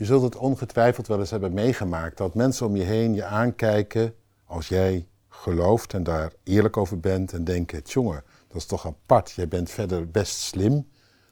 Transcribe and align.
Je 0.00 0.06
zult 0.06 0.22
het 0.22 0.36
ongetwijfeld 0.36 1.06
wel 1.06 1.18
eens 1.18 1.30
hebben 1.30 1.52
meegemaakt 1.52 2.16
dat 2.16 2.34
mensen 2.34 2.66
om 2.66 2.76
je 2.76 2.82
heen 2.82 3.14
je 3.14 3.24
aankijken 3.24 4.14
als 4.44 4.68
jij 4.68 5.08
gelooft 5.28 5.94
en 5.94 6.02
daar 6.02 6.32
eerlijk 6.42 6.76
over 6.76 7.00
bent 7.00 7.32
en 7.32 7.44
denken, 7.44 7.82
jongen, 7.82 8.24
dat 8.48 8.56
is 8.56 8.66
toch 8.66 8.86
apart, 8.86 9.30
jij 9.30 9.48
bent 9.48 9.70
verder 9.70 10.10
best 10.10 10.36
slim, 10.36 10.88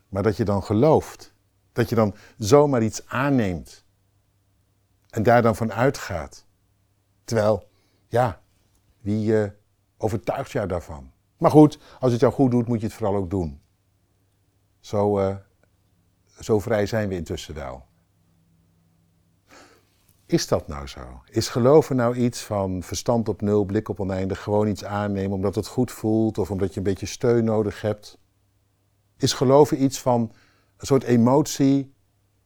maar 0.09 0.23
dat 0.23 0.37
je 0.37 0.45
dan 0.45 0.63
gelooft. 0.63 1.33
Dat 1.73 1.89
je 1.89 1.95
dan 1.95 2.15
zomaar 2.39 2.83
iets 2.83 3.07
aanneemt 3.07 3.85
en 5.11 5.23
daar 5.23 5.43
dan 5.43 5.57
van 5.57 5.73
uitgaat. 5.73 6.45
Terwijl, 7.25 7.69
ja, 8.09 8.41
wie 9.01 9.33
uh, 9.33 9.51
overtuigt 9.97 10.51
jou 10.51 10.67
daarvan? 10.67 11.13
Maar 11.39 11.51
goed, 11.51 11.79
als 12.01 12.13
het 12.13 12.21
jou 12.21 12.33
goed 12.33 12.51
doet, 12.51 12.69
moet 12.69 12.81
je 12.81 12.87
het 12.87 12.95
vooral 12.95 13.17
ook 13.17 13.31
doen. 13.31 13.61
Zo, 14.81 15.21
uh, 15.21 15.37
zo 16.41 16.59
vrij 16.59 16.87
zijn 16.87 17.09
we 17.09 17.15
intussen 17.15 17.55
wel. 17.55 17.87
Is 20.29 20.49
dat 20.49 20.69
nou 20.69 20.87
zo? 20.87 21.23
Is 21.31 21.49
geloven 21.49 21.97
nou 21.97 22.17
iets 22.17 22.43
van 22.45 22.83
verstand 22.83 23.29
op 23.29 23.41
nul, 23.41 23.65
blik 23.65 23.89
op 23.89 24.01
oneindig, 24.01 24.43
gewoon 24.43 24.69
iets 24.69 24.85
aannemen 24.85 25.33
omdat 25.33 25.55
het 25.55 25.67
goed 25.67 25.93
voelt 25.93 26.39
of 26.39 26.51
omdat 26.51 26.71
je 26.73 26.77
een 26.77 26.83
beetje 26.83 27.07
steun 27.07 27.45
nodig 27.45 27.81
hebt? 27.81 28.19
Is 29.17 29.33
geloven 29.33 29.83
iets 29.83 30.01
van 30.01 30.21
een 30.77 30.87
soort 30.87 31.03
emotie 31.03 31.95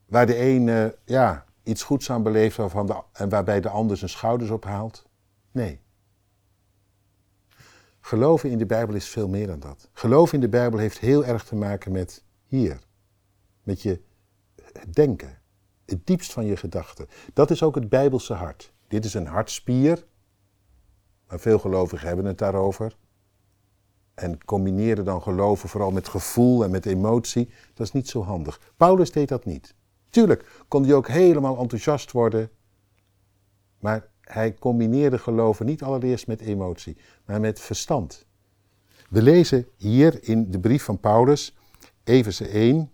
waar 0.06 0.26
de 0.26 0.34
ene 0.34 0.98
ja, 1.04 1.44
iets 1.62 1.82
goeds 1.82 2.10
aan 2.10 2.22
beleeft 2.22 2.56
de, 2.56 3.02
en 3.12 3.28
waarbij 3.28 3.60
de 3.60 3.68
ander 3.68 3.96
zijn 3.96 4.10
schouders 4.10 4.50
ophaalt? 4.50 5.06
Nee. 5.50 5.80
Geloven 8.00 8.50
in 8.50 8.58
de 8.58 8.66
Bijbel 8.66 8.94
is 8.94 9.08
veel 9.08 9.28
meer 9.28 9.46
dan 9.46 9.60
dat. 9.60 9.88
Geloven 9.92 10.34
in 10.34 10.40
de 10.40 10.48
Bijbel 10.48 10.78
heeft 10.78 10.98
heel 10.98 11.24
erg 11.24 11.44
te 11.44 11.56
maken 11.56 11.92
met 11.92 12.24
hier, 12.46 12.78
met 13.62 13.82
je 13.82 14.00
denken 14.90 15.41
het 15.92 16.06
diepst 16.06 16.32
van 16.32 16.44
je 16.44 16.56
gedachten. 16.56 17.06
Dat 17.32 17.50
is 17.50 17.62
ook 17.62 17.74
het 17.74 17.88
Bijbelse 17.88 18.34
hart. 18.34 18.72
Dit 18.88 19.04
is 19.04 19.14
een 19.14 19.26
hartspier, 19.26 20.04
maar 21.28 21.40
veel 21.40 21.58
gelovigen 21.58 22.06
hebben 22.06 22.24
het 22.24 22.38
daarover. 22.38 22.96
En 24.14 24.44
combineren 24.44 25.04
dan 25.04 25.22
geloven 25.22 25.68
vooral 25.68 25.90
met 25.90 26.08
gevoel 26.08 26.64
en 26.64 26.70
met 26.70 26.86
emotie. 26.86 27.50
Dat 27.74 27.86
is 27.86 27.92
niet 27.92 28.08
zo 28.08 28.22
handig. 28.22 28.60
Paulus 28.76 29.12
deed 29.12 29.28
dat 29.28 29.44
niet. 29.44 29.74
Tuurlijk 30.10 30.64
kon 30.68 30.84
hij 30.84 30.94
ook 30.94 31.08
helemaal 31.08 31.58
enthousiast 31.58 32.12
worden. 32.12 32.50
Maar 33.78 34.08
hij 34.20 34.54
combineerde 34.54 35.18
geloven 35.18 35.66
niet 35.66 35.82
allereerst 35.82 36.26
met 36.26 36.40
emotie, 36.40 36.96
maar 37.24 37.40
met 37.40 37.60
verstand. 37.60 38.26
We 39.08 39.22
lezen 39.22 39.68
hier 39.76 40.24
in 40.24 40.50
de 40.50 40.60
brief 40.60 40.84
van 40.84 41.00
Paulus, 41.00 41.56
Efeze 42.04 42.48
1, 42.48 42.90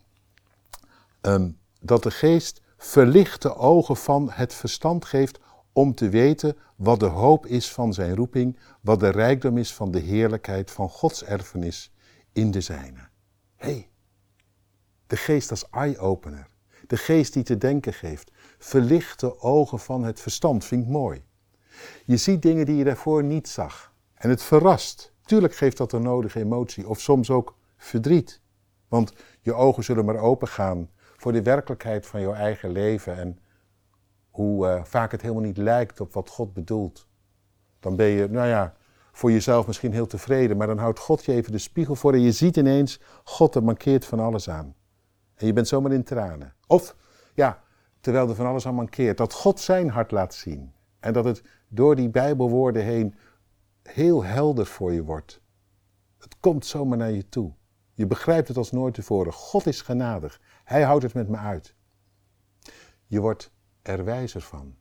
um, 1.20 1.58
dat 1.80 2.02
de 2.02 2.10
geest 2.10 2.60
verlichte 2.78 3.54
ogen 3.56 3.96
van 3.96 4.30
het 4.30 4.54
verstand 4.54 5.04
geeft 5.04 5.38
om 5.72 5.94
te 5.94 6.08
weten 6.08 6.56
wat 6.76 7.00
de 7.00 7.06
hoop 7.06 7.46
is 7.46 7.72
van 7.72 7.92
zijn 7.92 8.14
roeping, 8.14 8.58
wat 8.80 9.00
de 9.00 9.08
rijkdom 9.08 9.58
is 9.58 9.74
van 9.74 9.90
de 9.90 9.98
heerlijkheid 9.98 10.70
van 10.70 10.88
Gods 10.88 11.24
erfenis 11.24 11.92
in 12.32 12.50
de 12.50 12.60
zijne. 12.60 13.08
Hé, 13.56 13.70
hey, 13.70 13.90
de 15.06 15.16
geest 15.16 15.50
als 15.50 15.70
eye-opener, 15.70 16.48
de 16.86 16.96
geest 16.96 17.32
die 17.32 17.42
te 17.42 17.58
denken 17.58 17.92
geeft, 17.92 18.30
verlichte 18.58 19.40
ogen 19.40 19.78
van 19.78 20.04
het 20.04 20.20
verstand, 20.20 20.64
vind 20.64 20.82
ik 20.82 20.88
mooi. 20.88 21.24
Je 22.04 22.16
ziet 22.16 22.42
dingen 22.42 22.66
die 22.66 22.76
je 22.76 22.84
daarvoor 22.84 23.24
niet 23.24 23.48
zag 23.48 23.94
en 24.14 24.30
het 24.30 24.42
verrast. 24.42 25.12
Tuurlijk 25.24 25.54
geeft 25.54 25.76
dat 25.76 25.92
een 25.92 26.02
nodige 26.02 26.40
emotie 26.40 26.88
of 26.88 27.00
soms 27.00 27.30
ook 27.30 27.56
verdriet, 27.76 28.40
want 28.88 29.12
je 29.40 29.54
ogen 29.54 29.84
zullen 29.84 30.04
maar 30.04 30.18
open 30.18 30.48
gaan 30.48 30.90
voor 31.18 31.32
de 31.32 31.42
werkelijkheid 31.42 32.06
van 32.06 32.20
jouw 32.20 32.32
eigen 32.32 32.70
leven 32.70 33.16
en 33.16 33.38
hoe 34.30 34.66
uh, 34.66 34.84
vaak 34.84 35.12
het 35.12 35.22
helemaal 35.22 35.42
niet 35.42 35.56
lijkt 35.56 36.00
op 36.00 36.12
wat 36.12 36.28
God 36.28 36.52
bedoelt. 36.52 37.06
Dan 37.80 37.96
ben 37.96 38.06
je, 38.06 38.28
nou 38.28 38.48
ja, 38.48 38.74
voor 39.12 39.32
jezelf 39.32 39.66
misschien 39.66 39.92
heel 39.92 40.06
tevreden, 40.06 40.56
maar 40.56 40.66
dan 40.66 40.78
houdt 40.78 40.98
God 40.98 41.24
je 41.24 41.32
even 41.32 41.52
de 41.52 41.58
spiegel 41.58 41.94
voor 41.94 42.12
en 42.12 42.20
je 42.20 42.32
ziet 42.32 42.56
ineens, 42.56 43.00
God 43.24 43.54
er 43.54 43.64
mankeert 43.64 44.04
van 44.04 44.20
alles 44.20 44.50
aan. 44.50 44.74
En 45.34 45.46
je 45.46 45.52
bent 45.52 45.68
zomaar 45.68 45.92
in 45.92 46.04
tranen. 46.04 46.54
Of, 46.66 46.96
ja, 47.34 47.62
terwijl 48.00 48.28
er 48.28 48.34
van 48.34 48.46
alles 48.46 48.66
aan 48.66 48.74
mankeert, 48.74 49.16
dat 49.16 49.32
God 49.32 49.60
zijn 49.60 49.90
hart 49.90 50.10
laat 50.10 50.34
zien. 50.34 50.72
En 51.00 51.12
dat 51.12 51.24
het 51.24 51.42
door 51.68 51.96
die 51.96 52.08
Bijbelwoorden 52.08 52.82
heen 52.84 53.14
heel 53.82 54.24
helder 54.24 54.66
voor 54.66 54.92
je 54.92 55.04
wordt. 55.04 55.40
Het 56.18 56.36
komt 56.40 56.66
zomaar 56.66 56.98
naar 56.98 57.12
je 57.12 57.28
toe. 57.28 57.52
Je 57.98 58.06
begrijpt 58.06 58.48
het 58.48 58.56
als 58.56 58.70
nooit 58.70 58.94
tevoren. 58.94 59.32
God 59.32 59.66
is 59.66 59.82
genadig. 59.82 60.40
Hij 60.64 60.82
houdt 60.82 61.02
het 61.02 61.14
met 61.14 61.28
me 61.28 61.36
uit. 61.36 61.74
Je 63.06 63.20
wordt 63.20 63.52
er 63.82 64.04
wijzer 64.04 64.40
van. 64.40 64.76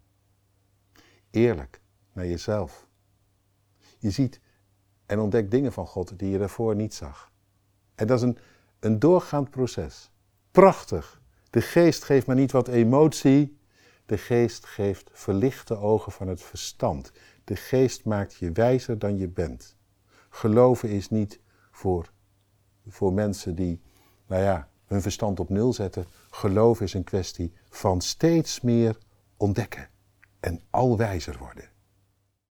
Eerlijk 1.32 1.82
naar 2.14 2.28
jezelf. 2.28 2.88
Je 3.98 4.12
ziet 4.12 4.42
en 5.06 5.20
ontdekt 5.20 5.52
dingen 5.52 5.74
van 5.74 5.88
God 5.88 6.20
die 6.20 6.30
je 6.30 6.38
daarvoor 6.38 6.76
niet 6.76 6.94
zag. 6.94 7.32
En 7.96 8.08
dat 8.08 8.18
is 8.18 8.24
een, 8.24 8.38
een 8.80 9.00
doorgaand 9.00 9.50
proces. 9.50 10.12
Prachtig. 10.52 11.22
De 11.50 11.62
geest 11.62 12.04
geeft 12.04 12.28
maar 12.28 12.36
niet 12.36 12.52
wat 12.52 12.68
emotie. 12.68 13.60
De 14.06 14.18
geest 14.18 14.66
geeft 14.66 15.10
verlichte 15.14 15.78
ogen 15.78 16.12
van 16.12 16.28
het 16.28 16.42
verstand. 16.42 17.12
De 17.44 17.56
geest 17.56 18.06
maakt 18.06 18.36
je 18.36 18.52
wijzer 18.52 19.00
dan 19.00 19.18
je 19.18 19.28
bent. 19.28 19.78
Geloven 20.30 20.90
is 20.90 21.10
niet 21.10 21.40
voor, 21.72 22.12
voor 22.90 23.14
mensen 23.14 23.56
die, 23.56 23.82
nou 24.28 24.44
ja, 24.44 24.70
hun 24.86 25.02
verstand 25.02 25.40
op 25.40 25.50
nul 25.50 25.74
zetten. 25.74 26.06
Geloof 26.30 26.82
is 26.82 26.94
een 26.94 27.04
kwestie 27.04 27.54
van 27.70 28.02
steeds 28.02 28.62
meer 28.62 28.98
ontdekken 29.38 29.90
en 30.40 30.62
al 30.70 30.98
wijzer 30.98 31.38
worden. 31.38 31.70